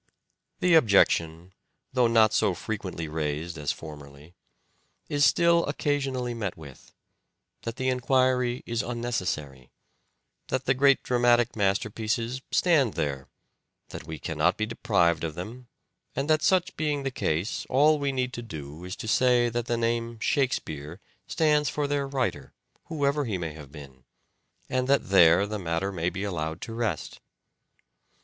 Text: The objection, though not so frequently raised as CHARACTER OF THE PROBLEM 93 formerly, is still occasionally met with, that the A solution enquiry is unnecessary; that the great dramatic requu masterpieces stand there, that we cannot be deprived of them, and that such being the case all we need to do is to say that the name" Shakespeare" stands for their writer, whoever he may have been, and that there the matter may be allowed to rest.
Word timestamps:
The 0.61 0.73
objection, 0.73 1.53
though 1.93 2.07
not 2.07 2.33
so 2.33 2.55
frequently 2.55 3.07
raised 3.07 3.55
as 3.55 3.69
CHARACTER 3.69 3.69
OF 3.69 3.69
THE 3.69 3.75
PROBLEM 3.75 3.99
93 4.09 4.23
formerly, 4.23 4.33
is 5.19 5.25
still 5.25 5.65
occasionally 5.67 6.33
met 6.33 6.57
with, 6.57 6.91
that 7.61 7.75
the 7.75 7.83
A 7.85 7.91
solution 7.91 7.97
enquiry 7.99 8.63
is 8.65 8.81
unnecessary; 8.81 9.69
that 10.47 10.65
the 10.65 10.73
great 10.73 11.03
dramatic 11.03 11.49
requu 11.51 11.55
masterpieces 11.57 12.41
stand 12.51 12.95
there, 12.95 13.27
that 13.89 14.07
we 14.07 14.17
cannot 14.17 14.57
be 14.57 14.65
deprived 14.65 15.23
of 15.23 15.35
them, 15.35 15.67
and 16.15 16.27
that 16.27 16.41
such 16.41 16.75
being 16.75 17.03
the 17.03 17.11
case 17.11 17.67
all 17.69 17.99
we 17.99 18.11
need 18.11 18.33
to 18.33 18.41
do 18.41 18.83
is 18.83 18.95
to 18.95 19.07
say 19.07 19.49
that 19.49 19.67
the 19.67 19.77
name" 19.77 20.17
Shakespeare" 20.19 20.99
stands 21.27 21.69
for 21.69 21.85
their 21.85 22.07
writer, 22.07 22.55
whoever 22.85 23.25
he 23.25 23.37
may 23.37 23.53
have 23.53 23.71
been, 23.71 24.05
and 24.67 24.87
that 24.87 25.09
there 25.09 25.45
the 25.45 25.59
matter 25.59 25.91
may 25.91 26.09
be 26.09 26.23
allowed 26.23 26.59
to 26.61 26.73
rest. 26.73 27.19